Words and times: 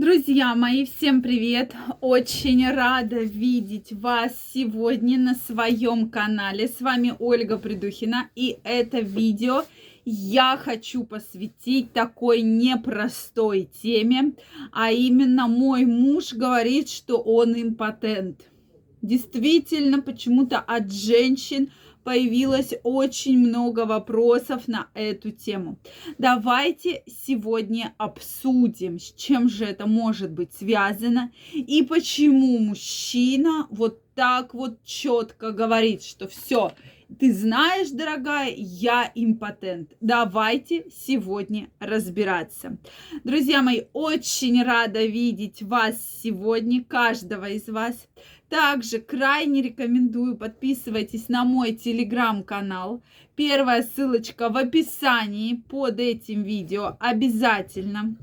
Друзья 0.00 0.54
мои, 0.54 0.86
всем 0.86 1.20
привет! 1.20 1.74
Очень 2.00 2.66
рада 2.70 3.18
видеть 3.18 3.92
вас 3.92 4.32
сегодня 4.54 5.18
на 5.18 5.34
своем 5.34 6.08
канале. 6.08 6.68
С 6.68 6.80
вами 6.80 7.12
Ольга 7.18 7.58
Придухина, 7.58 8.30
и 8.34 8.56
это 8.64 9.00
видео 9.00 9.64
я 10.06 10.56
хочу 10.56 11.04
посвятить 11.04 11.92
такой 11.92 12.40
непростой 12.40 13.68
теме, 13.82 14.32
а 14.72 14.90
именно 14.90 15.48
мой 15.48 15.84
муж 15.84 16.32
говорит, 16.32 16.88
что 16.88 17.18
он 17.18 17.52
импотент. 17.52 18.40
Действительно, 19.02 20.00
почему-то 20.00 20.60
от 20.60 20.90
женщин 20.90 21.72
появилось 22.04 22.74
очень 22.82 23.38
много 23.38 23.86
вопросов 23.86 24.68
на 24.68 24.88
эту 24.94 25.30
тему. 25.30 25.78
Давайте 26.18 27.02
сегодня 27.06 27.94
обсудим, 27.98 28.98
с 28.98 29.12
чем 29.12 29.48
же 29.48 29.64
это 29.64 29.86
может 29.86 30.32
быть 30.32 30.52
связано 30.52 31.32
и 31.52 31.82
почему 31.82 32.58
мужчина 32.58 33.66
вот 33.70 34.02
так 34.14 34.54
вот 34.54 34.82
четко 34.84 35.52
говорит, 35.52 36.02
что 36.02 36.28
все, 36.28 36.72
ты 37.18 37.32
знаешь, 37.32 37.90
дорогая, 37.90 38.52
я 38.56 39.10
импотент. 39.14 39.92
Давайте 40.00 40.84
сегодня 40.90 41.68
разбираться. 41.78 42.78
Друзья 43.24 43.62
мои, 43.62 43.82
очень 43.92 44.62
рада 44.62 45.04
видеть 45.04 45.62
вас 45.62 45.96
сегодня, 46.22 46.84
каждого 46.84 47.48
из 47.48 47.68
вас. 47.68 48.08
Также 48.48 48.98
крайне 48.98 49.62
рекомендую 49.62 50.36
подписывайтесь 50.36 51.28
на 51.28 51.44
мой 51.44 51.72
телеграм-канал. 51.72 53.02
Первая 53.36 53.82
ссылочка 53.82 54.48
в 54.48 54.56
описании 54.56 55.54
под 55.54 56.00
этим 56.00 56.42
видео 56.42 56.96
обязательно. 57.00 58.16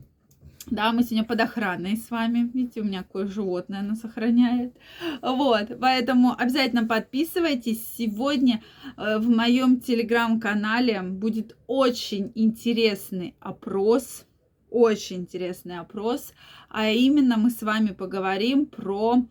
Да, 0.69 0.91
мы 0.91 1.03
сегодня 1.03 1.23
под 1.23 1.41
охраной 1.41 1.95
с 1.97 2.11
вами. 2.11 2.49
Видите, 2.53 2.81
у 2.81 2.83
меня 2.83 3.03
какое 3.03 3.27
животное 3.27 3.79
оно 3.79 3.95
сохраняет. 3.95 4.73
Вот, 5.21 5.79
поэтому 5.79 6.35
обязательно 6.37 6.85
подписывайтесь. 6.85 7.81
Сегодня 7.97 8.61
э, 8.97 9.17
в 9.17 9.29
моем 9.29 9.79
телеграм-канале 9.79 11.01
будет 11.01 11.55
очень 11.67 12.31
интересный 12.35 13.35
опрос. 13.39 14.25
Очень 14.69 15.21
интересный 15.21 15.79
опрос. 15.79 16.33
А 16.69 16.89
именно 16.89 17.37
мы 17.37 17.49
с 17.49 17.61
вами 17.61 17.91
поговорим 17.91 18.65
про 18.65 19.25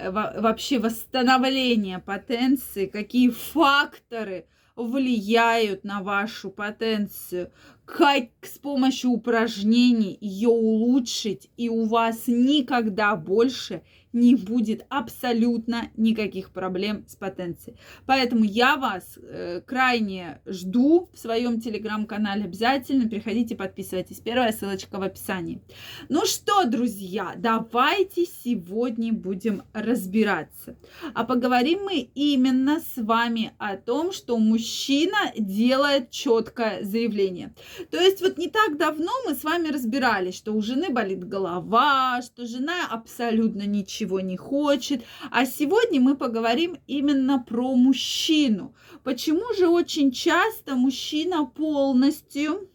Э, 0.00 0.10
вообще 0.10 0.78
восстановление 0.78 1.98
потенции, 1.98 2.86
какие 2.86 3.28
факторы 3.28 4.46
влияют 4.76 5.84
на 5.84 6.02
вашу 6.02 6.50
потенцию, 6.50 7.50
как 7.84 8.28
с 8.42 8.58
помощью 8.58 9.10
упражнений 9.10 10.16
ее 10.20 10.48
улучшить, 10.48 11.50
и 11.56 11.68
у 11.68 11.84
вас 11.84 12.24
никогда 12.26 13.16
больше 13.16 13.82
не 14.12 14.34
будет 14.34 14.84
абсолютно 14.88 15.90
никаких 15.96 16.50
проблем 16.50 17.04
с 17.06 17.16
потенцией. 17.16 17.76
Поэтому 18.06 18.44
я 18.44 18.76
вас 18.76 19.18
э, 19.22 19.60
крайне 19.64 20.40
жду 20.46 21.08
в 21.12 21.18
своем 21.18 21.60
телеграм-канале. 21.60 22.44
Обязательно 22.44 23.08
приходите, 23.08 23.54
подписывайтесь. 23.54 24.20
Первая 24.20 24.52
ссылочка 24.52 24.98
в 24.98 25.02
описании. 25.02 25.60
Ну 26.08 26.26
что, 26.26 26.64
друзья, 26.64 27.34
давайте 27.36 28.26
сегодня 28.26 29.12
будем 29.12 29.62
разбираться. 29.72 30.76
А 31.14 31.24
поговорим 31.24 31.84
мы 31.84 32.10
именно 32.14 32.80
с 32.80 33.00
вами 33.00 33.52
о 33.58 33.76
том, 33.76 34.12
что 34.12 34.38
мужчина 34.38 35.32
делает 35.36 36.10
четкое 36.10 36.82
заявление. 36.82 37.54
То 37.90 38.00
есть 38.00 38.20
вот 38.20 38.38
не 38.38 38.48
так 38.48 38.76
давно 38.76 39.12
мы 39.26 39.34
с 39.34 39.44
вами 39.44 39.68
разбирались, 39.68 40.34
что 40.34 40.52
у 40.52 40.62
жены 40.62 40.90
болит 40.90 41.26
голова, 41.26 42.20
что 42.22 42.46
жена 42.46 42.88
абсолютно 42.90 43.62
ничего 43.62 43.99
ничего 44.00 44.20
не 44.20 44.36
хочет. 44.36 45.04
А 45.30 45.46
сегодня 45.46 46.00
мы 46.00 46.16
поговорим 46.16 46.76
именно 46.86 47.38
про 47.38 47.74
мужчину. 47.74 48.74
Почему 49.04 49.54
же 49.54 49.68
очень 49.68 50.10
часто 50.10 50.74
мужчина 50.74 51.44
полностью 51.44 52.68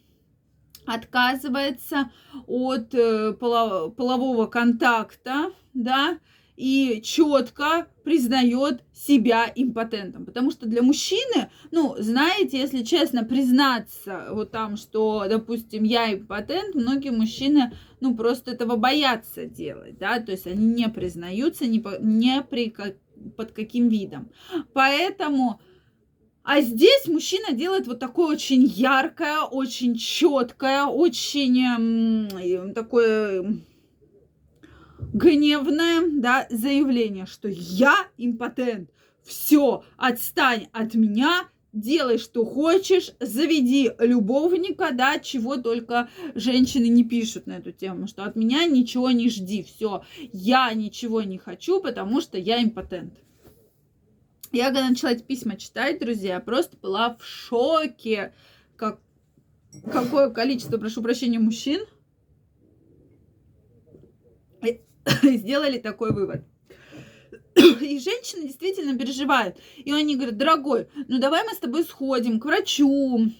отказывается 0.86 2.12
от 2.46 2.94
э, 2.94 3.32
полового 3.32 4.46
контакта, 4.46 5.52
да, 5.74 6.18
и 6.56 7.00
четко 7.04 7.86
признает 8.02 8.82
себя 8.92 9.50
импотентом. 9.54 10.24
Потому 10.24 10.50
что 10.50 10.66
для 10.66 10.82
мужчины, 10.82 11.50
ну, 11.70 11.94
знаете, 11.98 12.58
если 12.58 12.82
честно 12.82 13.24
признаться 13.24 14.28
вот 14.30 14.50
там, 14.50 14.76
что, 14.76 15.26
допустим, 15.28 15.84
я 15.84 16.12
импотент, 16.14 16.74
многие 16.74 17.10
мужчины, 17.10 17.72
ну, 18.00 18.16
просто 18.16 18.52
этого 18.52 18.76
боятся 18.76 19.44
делать, 19.46 19.98
да, 19.98 20.18
то 20.20 20.32
есть 20.32 20.46
они 20.46 20.66
не 20.66 20.88
признаются 20.88 21.66
ни, 21.66 21.78
по, 21.78 21.98
ни 22.00 22.40
при, 22.48 22.74
под 23.36 23.52
каким 23.52 23.88
видом. 23.88 24.30
Поэтому... 24.72 25.60
А 26.48 26.60
здесь 26.60 27.08
мужчина 27.08 27.56
делает 27.56 27.88
вот 27.88 27.98
такое 27.98 28.28
очень 28.28 28.62
яркое, 28.62 29.40
очень 29.40 29.96
четкое, 29.96 30.84
очень 30.84 32.28
такое 32.72 33.58
гневное 35.16 36.02
да, 36.20 36.46
заявление, 36.50 37.26
что 37.26 37.48
я 37.48 38.06
импотент. 38.18 38.90
Все, 39.24 39.82
отстань 39.96 40.68
от 40.72 40.94
меня, 40.94 41.48
делай, 41.72 42.18
что 42.18 42.44
хочешь, 42.44 43.12
заведи 43.18 43.90
любовника, 43.98 44.90
да, 44.92 45.18
чего 45.18 45.56
только 45.56 46.10
женщины 46.34 46.86
не 46.88 47.02
пишут 47.02 47.46
на 47.46 47.54
эту 47.54 47.72
тему, 47.72 48.06
что 48.06 48.24
от 48.24 48.36
меня 48.36 48.66
ничего 48.66 49.10
не 49.10 49.28
жди, 49.30 49.64
все, 49.64 50.04
я 50.32 50.72
ничего 50.74 51.22
не 51.22 51.38
хочу, 51.38 51.80
потому 51.80 52.20
что 52.20 52.38
я 52.38 52.62
импотент. 52.62 53.14
Я 54.52 54.66
когда 54.66 54.88
начала 54.88 55.10
эти 55.10 55.22
письма 55.22 55.56
читать, 55.56 55.98
друзья, 55.98 56.34
я 56.34 56.40
просто 56.40 56.76
была 56.76 57.16
в 57.16 57.24
шоке, 57.24 58.32
как, 58.76 59.00
какое 59.90 60.30
количество, 60.30 60.78
прошу 60.78 61.02
прощения, 61.02 61.40
мужчин 61.40 61.84
сделали 65.22 65.78
такой 65.78 66.12
вывод. 66.12 66.42
И 67.54 67.98
женщины 67.98 68.42
действительно 68.42 68.98
переживают. 68.98 69.56
И 69.76 69.92
они 69.92 70.16
говорят, 70.16 70.36
дорогой, 70.36 70.88
ну 71.08 71.18
давай 71.18 71.44
мы 71.44 71.54
с 71.54 71.58
тобой 71.58 71.84
сходим 71.84 72.40
к 72.40 72.44
врачу, 72.44 73.30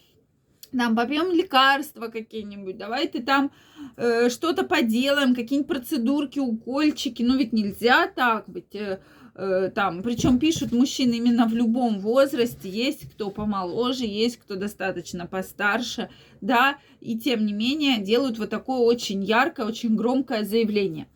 там 0.77 0.97
попьем 0.97 1.33
лекарства 1.33 2.09
какие-нибудь, 2.09 2.77
давай 2.77 3.09
ты 3.09 3.23
там 3.23 3.51
э, 3.97 4.29
что-то 4.31 4.65
поделаем, 4.65 5.35
какие-нибудь 5.35 5.69
процедурки, 5.69 6.39
укольчики. 6.39 7.23
Ну 7.23 7.37
ведь 7.37 7.53
нельзя 7.53 8.09
так 8.09 8.49
быть. 8.49 8.75
Э, 8.75 9.01
э, 9.35 9.71
там, 9.75 10.03
причем 10.03 10.39
пишут 10.39 10.73
мужчины 10.73 11.15
именно 11.15 11.47
в 11.47 11.55
любом 11.55 12.01
возрасте, 12.01 12.69
есть 12.69 13.11
кто 13.11 13.31
помоложе, 13.31 14.05
есть 14.07 14.39
кто 14.39 14.57
достаточно 14.57 15.27
постарше, 15.27 16.11
да, 16.41 16.79
и 17.01 17.19
тем 17.19 17.45
не 17.47 17.53
менее 17.53 17.99
делают 17.99 18.39
вот 18.39 18.51
такое 18.51 18.79
очень 18.79 19.23
яркое, 19.23 19.67
очень 19.67 19.95
громкое 19.95 20.45
заявление. 20.45 21.07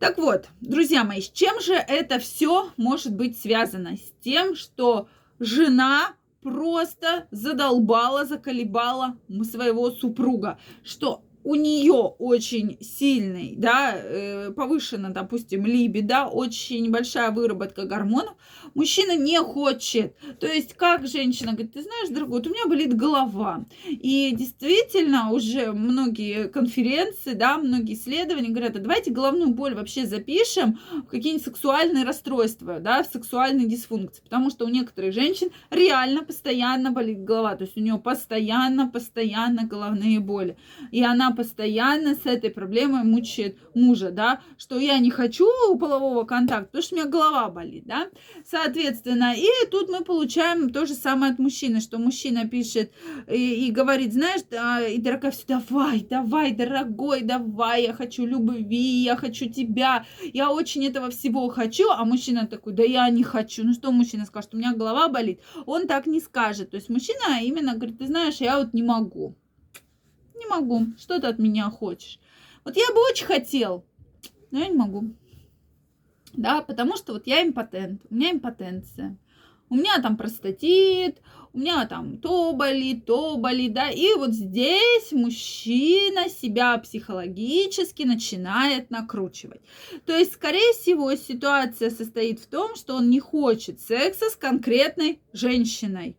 Так 0.00 0.16
вот, 0.16 0.48
друзья 0.62 1.04
мои, 1.04 1.20
с 1.20 1.28
чем 1.28 1.60
же 1.60 1.74
это 1.74 2.18
все 2.18 2.72
может 2.78 3.14
быть 3.14 3.38
связано? 3.38 3.98
С 3.98 4.14
тем, 4.24 4.56
что 4.56 5.08
жена 5.38 6.14
просто 6.40 7.26
задолбала, 7.30 8.24
заколебала 8.24 9.18
своего 9.42 9.90
супруга, 9.90 10.58
что 10.82 11.22
у 11.42 11.54
нее 11.54 11.92
очень 11.92 12.76
сильный, 12.80 13.54
да, 13.56 13.94
э, 13.94 14.50
повышена, 14.50 15.10
допустим, 15.10 15.64
либидо, 15.64 16.26
очень 16.26 16.90
большая 16.90 17.30
выработка 17.30 17.86
гормонов, 17.86 18.34
мужчина 18.74 19.16
не 19.16 19.38
хочет. 19.38 20.16
То 20.38 20.46
есть, 20.46 20.74
как 20.74 21.06
женщина 21.06 21.52
говорит, 21.52 21.72
ты 21.72 21.82
знаешь, 21.82 22.10
дорогой, 22.10 22.38
вот 22.38 22.46
у 22.46 22.50
меня 22.50 22.66
болит 22.66 22.94
голова. 22.94 23.64
И 23.88 24.32
действительно, 24.36 25.32
уже 25.32 25.72
многие 25.72 26.48
конференции, 26.48 27.32
да, 27.32 27.56
многие 27.58 27.94
исследования 27.94 28.50
говорят, 28.50 28.76
а 28.76 28.80
давайте 28.80 29.10
головную 29.10 29.50
боль 29.50 29.74
вообще 29.74 30.06
запишем 30.06 30.78
в 30.90 31.06
какие-нибудь 31.06 31.44
сексуальные 31.44 32.04
расстройства, 32.04 32.80
да, 32.80 33.02
в 33.02 33.06
сексуальные 33.06 33.66
дисфункции. 33.66 34.22
Потому 34.22 34.50
что 34.50 34.66
у 34.66 34.68
некоторых 34.68 35.14
женщин 35.14 35.48
реально 35.70 36.22
постоянно 36.22 36.90
болит 36.90 37.24
голова. 37.24 37.56
То 37.56 37.64
есть, 37.64 37.76
у 37.76 37.80
нее 37.80 37.98
постоянно, 37.98 38.88
постоянно 38.88 39.64
головные 39.64 40.20
боли. 40.20 40.56
И 40.90 41.02
она 41.02 41.29
постоянно 41.34 42.14
с 42.14 42.26
этой 42.26 42.50
проблемой 42.50 43.04
мучает 43.04 43.58
мужа, 43.74 44.10
да, 44.10 44.40
что 44.58 44.78
я 44.78 44.98
не 44.98 45.10
хочу 45.10 45.46
полового 45.78 46.24
контакта, 46.24 46.66
потому 46.66 46.82
что 46.82 46.94
у 46.94 46.98
меня 46.98 47.08
голова 47.08 47.48
болит, 47.48 47.84
да, 47.86 48.08
соответственно, 48.44 49.34
и 49.36 49.46
тут 49.70 49.88
мы 49.88 50.04
получаем 50.04 50.70
то 50.70 50.86
же 50.86 50.94
самое 50.94 51.32
от 51.32 51.38
мужчины, 51.38 51.80
что 51.80 51.98
мужчина 51.98 52.48
пишет 52.48 52.92
и, 53.30 53.66
и 53.66 53.70
говорит, 53.70 54.12
знаешь, 54.12 54.42
да, 54.50 54.86
и 54.86 54.98
дорогая, 54.98 55.30
все, 55.32 55.44
давай, 55.46 56.00
давай, 56.00 56.52
дорогой, 56.52 57.22
давай, 57.22 57.84
я 57.84 57.92
хочу 57.92 58.26
любви, 58.26 59.02
я 59.02 59.16
хочу 59.16 59.48
тебя, 59.48 60.06
я 60.32 60.50
очень 60.50 60.86
этого 60.86 61.10
всего 61.10 61.48
хочу, 61.48 61.88
а 61.90 62.04
мужчина 62.04 62.46
такой, 62.46 62.72
да 62.72 62.82
я 62.82 63.08
не 63.10 63.22
хочу, 63.22 63.64
ну 63.64 63.72
что 63.72 63.92
мужчина 63.92 64.26
скажет, 64.26 64.54
у 64.54 64.58
меня 64.58 64.74
голова 64.74 65.08
болит, 65.08 65.40
он 65.66 65.86
так 65.86 66.06
не 66.06 66.20
скажет, 66.20 66.70
то 66.70 66.76
есть 66.76 66.88
мужчина 66.88 67.42
именно 67.42 67.74
говорит, 67.74 67.98
ты 67.98 68.06
знаешь, 68.06 68.36
я 68.36 68.58
вот 68.58 68.72
не 68.72 68.82
могу, 68.82 69.36
не 70.40 70.46
могу. 70.46 70.86
Что 70.98 71.20
ты 71.20 71.26
от 71.26 71.38
меня 71.38 71.70
хочешь? 71.70 72.18
Вот 72.64 72.76
я 72.76 72.86
бы 72.92 73.00
очень 73.10 73.26
хотел, 73.26 73.84
но 74.50 74.60
я 74.60 74.68
не 74.68 74.76
могу. 74.76 75.14
Да, 76.32 76.62
потому 76.62 76.96
что 76.96 77.12
вот 77.12 77.26
я 77.26 77.42
импотент, 77.42 78.02
у 78.10 78.14
меня 78.14 78.32
импотенция. 78.32 79.16
У 79.68 79.76
меня 79.76 80.00
там 80.02 80.16
простатит, 80.16 81.22
у 81.52 81.58
меня 81.58 81.86
там 81.86 82.18
то 82.18 82.52
болит, 82.52 83.06
то 83.06 83.36
болит, 83.36 83.72
да, 83.72 83.88
и 83.88 84.14
вот 84.14 84.32
здесь 84.32 85.12
мужчина 85.12 86.28
себя 86.28 86.76
психологически 86.78 88.02
начинает 88.02 88.90
накручивать. 88.90 89.60
То 90.06 90.16
есть, 90.16 90.32
скорее 90.32 90.72
всего, 90.72 91.14
ситуация 91.14 91.90
состоит 91.90 92.40
в 92.40 92.46
том, 92.46 92.74
что 92.74 92.96
он 92.96 93.10
не 93.10 93.20
хочет 93.20 93.80
секса 93.80 94.28
с 94.28 94.34
конкретной 94.34 95.20
женщиной. 95.32 96.16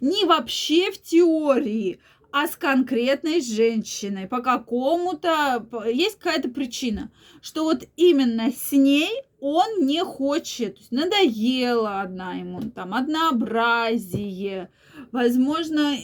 Не 0.00 0.24
вообще 0.24 0.92
в 0.92 1.02
теории, 1.02 1.98
а 2.32 2.48
с 2.48 2.56
конкретной 2.56 3.40
женщиной. 3.40 4.26
По 4.26 4.40
какому-то... 4.40 5.66
Есть 5.86 6.18
какая-то 6.18 6.48
причина, 6.48 7.10
что 7.42 7.64
вот 7.64 7.84
именно 7.96 8.50
с 8.50 8.72
ней 8.72 9.10
он 9.38 9.86
не 9.86 10.02
хочет. 10.02 10.78
Надоело 10.90 12.00
одна 12.00 12.34
ему, 12.34 12.62
там, 12.70 12.94
однообразие. 12.94 14.70
Возможно, 15.12 15.94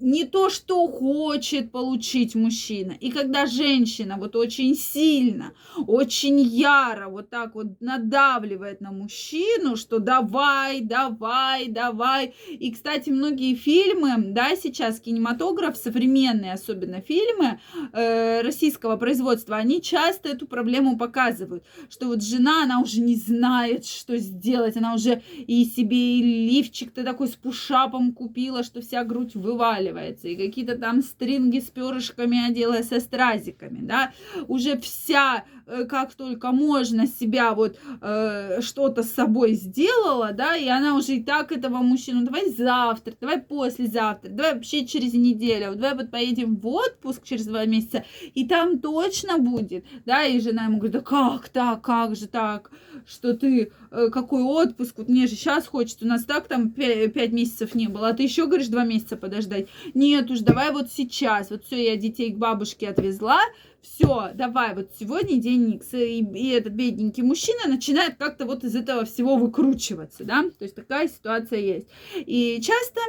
не 0.00 0.24
то, 0.24 0.50
что 0.50 0.86
хочет 0.86 1.72
получить 1.72 2.34
мужчина. 2.34 2.92
И 2.92 3.10
когда 3.10 3.46
женщина 3.46 4.16
вот 4.18 4.36
очень 4.36 4.74
сильно, 4.74 5.52
очень 5.86 6.38
яро 6.40 7.08
вот 7.08 7.30
так 7.30 7.54
вот 7.54 7.80
надавливает 7.80 8.80
на 8.80 8.92
мужчину, 8.92 9.76
что 9.76 9.98
давай, 9.98 10.80
давай, 10.80 11.68
давай. 11.68 12.34
И, 12.48 12.70
кстати, 12.70 13.10
многие 13.10 13.54
фильмы, 13.54 14.14
да, 14.18 14.56
сейчас 14.56 15.00
кинематограф, 15.00 15.76
современные 15.76 16.52
особенно 16.52 17.00
фильмы 17.00 17.60
э, 17.92 18.42
российского 18.42 18.96
производства, 18.96 19.56
они 19.56 19.82
часто 19.82 20.28
эту 20.28 20.46
проблему 20.46 20.96
показывают, 20.96 21.64
что 21.90 22.06
вот 22.06 22.22
жена, 22.22 22.62
она 22.64 22.80
уже 22.80 23.00
не 23.00 23.16
знает, 23.16 23.84
что 23.84 24.16
сделать, 24.16 24.76
она 24.76 24.94
уже 24.94 25.22
и 25.36 25.64
себе 25.64 26.18
и 26.18 26.22
лифчик-то 26.48 27.02
такой 27.04 27.28
с 27.28 27.34
пушапом 27.34 28.12
купила, 28.12 28.62
что 28.62 28.80
вся 28.80 29.04
грудь 29.04 29.34
вываливает 29.34 29.87
разваливается, 29.88 30.28
и 30.28 30.36
какие-то 30.36 30.76
там 30.76 31.02
стринги 31.02 31.60
с 31.60 31.70
перышками 31.70 32.48
одела 32.48 32.82
со 32.82 33.00
стразиками, 33.00 33.80
да, 33.82 34.12
уже 34.46 34.78
вся, 34.78 35.44
э, 35.66 35.84
как 35.84 36.14
только 36.14 36.52
можно, 36.52 37.06
себя 37.06 37.54
вот 37.54 37.78
э, 38.00 38.60
что-то 38.60 39.02
с 39.02 39.12
собой 39.12 39.54
сделала, 39.54 40.32
да, 40.32 40.56
и 40.56 40.68
она 40.68 40.94
уже 40.94 41.16
и 41.16 41.22
так 41.22 41.52
этого 41.52 41.78
мужчину, 41.78 42.24
давай 42.24 42.50
завтра, 42.50 43.14
давай 43.20 43.40
послезавтра, 43.40 44.30
давай 44.30 44.54
вообще 44.54 44.86
через 44.86 45.14
неделю, 45.14 45.74
давай 45.74 45.94
вот 45.94 46.10
поедем 46.10 46.56
в 46.56 46.66
отпуск 46.66 47.22
через 47.24 47.46
два 47.46 47.64
месяца, 47.64 48.04
и 48.34 48.46
там 48.46 48.78
точно 48.78 49.38
будет, 49.38 49.84
да, 50.04 50.24
и 50.24 50.40
жена 50.40 50.64
ему 50.64 50.78
говорит, 50.78 50.92
да 50.92 51.00
как 51.00 51.48
так, 51.48 51.82
как 51.82 52.16
же 52.16 52.26
так, 52.26 52.70
что 53.06 53.34
ты, 53.34 53.72
э, 53.90 54.08
какой 54.10 54.42
отпуск, 54.42 54.94
вот 54.98 55.08
мне 55.08 55.26
же 55.26 55.34
сейчас 55.34 55.66
хочется, 55.66 56.04
у 56.04 56.08
нас 56.08 56.24
так 56.24 56.48
там 56.48 56.70
пять 56.70 57.32
месяцев 57.32 57.74
не 57.74 57.88
было, 57.88 58.08
а 58.08 58.14
ты 58.14 58.22
еще 58.22 58.46
говоришь 58.46 58.68
два 58.68 58.84
месяца 58.84 59.16
подождать. 59.16 59.68
Нет 59.94 60.30
уж, 60.30 60.40
давай 60.40 60.72
вот 60.72 60.90
сейчас, 60.92 61.50
вот 61.50 61.64
все, 61.64 61.84
я 61.84 61.96
детей 61.96 62.32
к 62.32 62.38
бабушке 62.38 62.88
отвезла, 62.88 63.40
все, 63.80 64.30
давай, 64.34 64.74
вот 64.74 64.90
сегодня 64.98 65.40
день 65.40 65.66
Никс, 65.66 65.94
и, 65.94 66.20
и 66.20 66.48
этот 66.50 66.72
бедненький 66.72 67.22
мужчина 67.22 67.68
начинает 67.68 68.16
как-то 68.16 68.44
вот 68.44 68.64
из 68.64 68.74
этого 68.74 69.04
всего 69.04 69.36
выкручиваться, 69.36 70.24
да, 70.24 70.42
то 70.42 70.64
есть 70.64 70.74
такая 70.74 71.08
ситуация 71.08 71.60
есть. 71.60 71.86
И 72.16 72.60
часто 72.60 73.00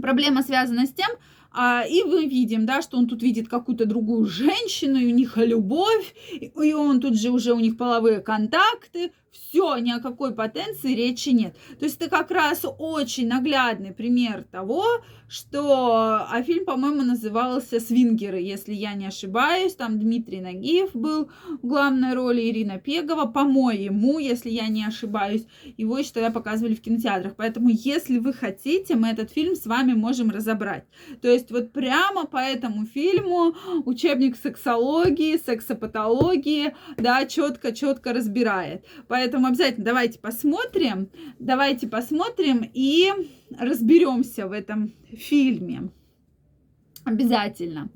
проблема 0.00 0.42
связана 0.42 0.86
с 0.86 0.92
тем, 0.92 1.08
а, 1.50 1.84
и 1.88 2.02
мы 2.04 2.26
видим, 2.26 2.66
да, 2.66 2.82
что 2.82 2.98
он 2.98 3.08
тут 3.08 3.22
видит 3.22 3.48
какую-то 3.48 3.86
другую 3.86 4.26
женщину, 4.26 4.98
и 4.98 5.06
у 5.06 5.14
них 5.14 5.36
любовь, 5.36 6.14
и 6.30 6.72
он 6.72 7.00
тут 7.00 7.18
же 7.18 7.30
уже 7.30 7.52
у 7.52 7.58
них 7.58 7.76
половые 7.76 8.20
контакты, 8.20 9.12
все, 9.38 9.76
ни 9.78 9.90
о 9.90 10.00
какой 10.00 10.34
потенции 10.34 10.94
речи 10.94 11.30
нет. 11.30 11.56
То 11.78 11.84
есть 11.84 12.00
это 12.00 12.10
как 12.10 12.30
раз 12.30 12.64
очень 12.78 13.28
наглядный 13.28 13.92
пример 13.92 14.44
того, 14.50 14.84
что, 15.28 16.26
а 16.30 16.42
фильм, 16.42 16.64
по-моему, 16.64 17.02
назывался 17.02 17.80
«Свингеры», 17.80 18.40
если 18.40 18.74
я 18.74 18.94
не 18.94 19.06
ошибаюсь, 19.06 19.74
там 19.74 19.98
Дмитрий 19.98 20.40
Нагиев 20.40 20.92
был 20.94 21.30
в 21.62 21.66
главной 21.66 22.14
роли, 22.14 22.48
Ирина 22.48 22.78
Пегова, 22.78 23.26
по-моему, 23.26 24.18
если 24.18 24.50
я 24.50 24.68
не 24.68 24.84
ошибаюсь, 24.84 25.44
его 25.76 25.98
еще 25.98 26.12
тогда 26.12 26.30
показывали 26.30 26.74
в 26.74 26.80
кинотеатрах, 26.80 27.36
поэтому, 27.36 27.68
если 27.68 28.18
вы 28.18 28.32
хотите, 28.32 28.96
мы 28.96 29.08
этот 29.08 29.30
фильм 29.30 29.54
с 29.54 29.66
вами 29.66 29.92
можем 29.92 30.30
разобрать. 30.30 30.84
То 31.20 31.28
есть 31.28 31.50
вот 31.50 31.72
прямо 31.72 32.26
по 32.26 32.38
этому 32.38 32.86
фильму 32.86 33.54
учебник 33.84 34.36
сексологии, 34.36 35.36
сексопатологии, 35.36 36.74
да, 36.96 37.26
четко-четко 37.26 38.12
разбирает. 38.12 38.86
Поэтому 39.08 39.27
обязательно 39.34 39.84
давайте 39.84 40.18
посмотрим, 40.18 41.10
давайте 41.38 41.88
посмотрим 41.88 42.68
и 42.72 43.12
разберемся 43.58 44.46
в 44.46 44.52
этом 44.52 44.92
фильме. 45.12 45.90
Обязательно. 47.04 47.88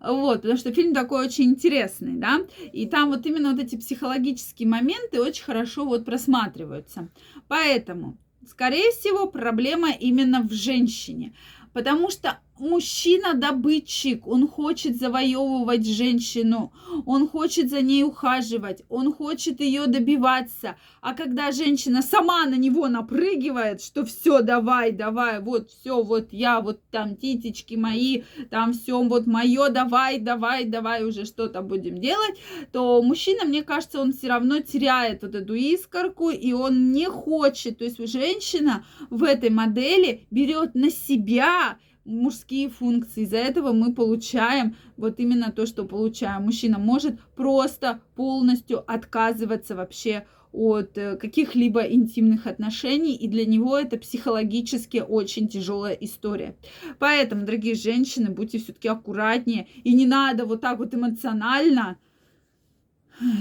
Вот, 0.00 0.42
потому 0.42 0.58
что 0.58 0.72
фильм 0.72 0.92
такой 0.92 1.26
очень 1.26 1.44
интересный, 1.44 2.16
да, 2.16 2.40
и 2.72 2.86
там 2.86 3.08
вот 3.08 3.24
именно 3.24 3.52
вот 3.52 3.60
эти 3.60 3.76
психологические 3.76 4.68
моменты 4.68 5.22
очень 5.22 5.44
хорошо 5.44 5.86
вот 5.86 6.04
просматриваются. 6.04 7.08
Поэтому, 7.48 8.18
скорее 8.46 8.90
всего, 8.90 9.26
проблема 9.26 9.90
именно 9.92 10.42
в 10.42 10.52
женщине, 10.52 11.34
потому 11.72 12.10
что 12.10 12.40
мужчина-добытчик, 12.60 14.26
он 14.26 14.46
хочет 14.46 14.96
завоевывать 14.96 15.86
женщину, 15.86 16.72
он 17.06 17.28
хочет 17.28 17.70
за 17.70 17.80
ней 17.80 18.04
ухаживать, 18.04 18.82
он 18.88 19.12
хочет 19.12 19.60
ее 19.60 19.86
добиваться. 19.86 20.76
А 21.00 21.14
когда 21.14 21.50
женщина 21.52 22.02
сама 22.02 22.44
на 22.46 22.56
него 22.56 22.88
напрыгивает, 22.88 23.82
что 23.82 24.04
все, 24.04 24.42
давай, 24.42 24.92
давай, 24.92 25.40
вот 25.40 25.70
все, 25.70 26.02
вот 26.02 26.32
я, 26.32 26.60
вот 26.60 26.80
там 26.90 27.16
титечки 27.16 27.74
мои, 27.74 28.22
там 28.50 28.72
все, 28.72 29.02
вот 29.02 29.26
мое, 29.26 29.70
давай, 29.70 30.18
давай, 30.18 30.64
давай 30.64 31.04
уже 31.04 31.24
что-то 31.24 31.62
будем 31.62 31.98
делать, 31.98 32.38
то 32.72 33.02
мужчина, 33.02 33.44
мне 33.44 33.62
кажется, 33.62 34.00
он 34.00 34.12
все 34.12 34.28
равно 34.28 34.60
теряет 34.60 35.22
вот 35.22 35.34
эту 35.34 35.54
искорку, 35.54 36.30
и 36.30 36.52
он 36.52 36.92
не 36.92 37.06
хочет, 37.06 37.78
то 37.78 37.84
есть 37.84 37.98
женщина 38.06 38.84
в 39.08 39.24
этой 39.24 39.50
модели 39.50 40.26
берет 40.30 40.74
на 40.74 40.90
себя 40.90 41.78
мужские 42.04 42.68
функции. 42.68 43.22
Из-за 43.22 43.38
этого 43.38 43.72
мы 43.72 43.94
получаем 43.94 44.76
вот 44.96 45.20
именно 45.20 45.52
то, 45.52 45.66
что 45.66 45.84
получаем. 45.84 46.44
Мужчина 46.44 46.78
может 46.78 47.20
просто 47.36 48.00
полностью 48.16 48.84
отказываться 48.90 49.76
вообще 49.76 50.26
от 50.52 50.98
э, 50.98 51.16
каких-либо 51.16 51.82
интимных 51.82 52.46
отношений, 52.46 53.14
и 53.14 53.28
для 53.28 53.46
него 53.46 53.78
это 53.78 53.96
психологически 53.96 55.04
очень 55.06 55.48
тяжелая 55.48 55.94
история. 55.94 56.56
Поэтому, 56.98 57.44
дорогие 57.44 57.74
женщины, 57.74 58.30
будьте 58.30 58.58
все-таки 58.58 58.88
аккуратнее, 58.88 59.68
и 59.84 59.94
не 59.94 60.06
надо 60.06 60.46
вот 60.46 60.60
так 60.60 60.78
вот 60.78 60.94
эмоционально, 60.94 61.98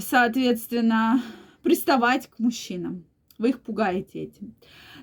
соответственно, 0.01 1.22
приставать 1.63 2.27
к 2.27 2.38
мужчинам. 2.38 3.05
Вы 3.39 3.50
их 3.50 3.62
пугаете 3.62 4.24
этим. 4.24 4.53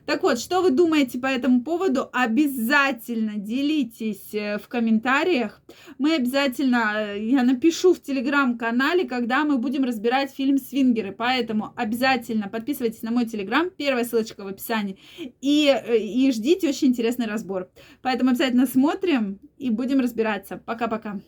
Так 0.06 0.22
вот, 0.22 0.38
что 0.38 0.62
вы 0.62 0.70
думаете 0.70 1.18
по 1.18 1.26
этому 1.26 1.62
поводу? 1.64 2.08
Обязательно 2.12 3.34
делитесь 3.36 4.32
э, 4.32 4.56
в 4.58 4.68
комментариях. 4.68 5.60
Мы 5.98 6.14
обязательно, 6.14 6.92
э, 6.94 7.26
я 7.26 7.42
напишу 7.42 7.92
в 7.92 8.00
телеграм-канале, 8.00 9.04
когда 9.08 9.44
мы 9.44 9.58
будем 9.58 9.82
разбирать 9.82 10.30
фильм 10.32 10.58
«Свингеры». 10.58 11.10
Поэтому 11.10 11.72
обязательно 11.74 12.48
подписывайтесь 12.48 13.02
на 13.02 13.10
мой 13.10 13.26
телеграм, 13.26 13.68
первая 13.76 14.04
ссылочка 14.04 14.44
в 14.44 14.46
описании, 14.46 14.96
и, 15.40 15.66
э, 15.66 15.98
и 15.98 16.30
ждите 16.30 16.68
очень 16.68 16.88
интересный 16.88 17.26
разбор. 17.26 17.68
Поэтому 18.00 18.30
обязательно 18.30 18.66
смотрим 18.66 19.40
и 19.58 19.70
будем 19.70 19.98
разбираться. 19.98 20.56
Пока-пока. 20.56 21.20